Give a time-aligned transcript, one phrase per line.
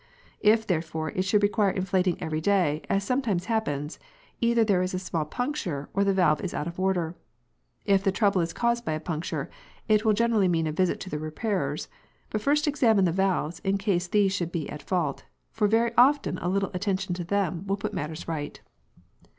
[0.39, 3.99] If, therefore, it should require inflating every day, as sometimes happens,
[4.39, 7.13] either there is a small puncture, or the valve is out of order.
[7.85, 9.47] If the trouble is caused by a puncture,
[9.87, 11.87] it will generally mean a visit to the repairers,
[12.31, 16.39] but first examine the valves in case these should be at fault, for very often
[16.39, 18.59] a little attention to them will putmatters right.